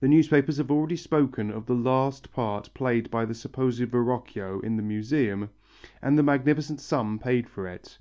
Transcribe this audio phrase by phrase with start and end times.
[0.00, 4.76] The newspapers have already spoken of the last part played by the supposed Verrocchio in
[4.76, 5.48] the Museum,
[6.02, 7.96] and the magnificent sum paid for it.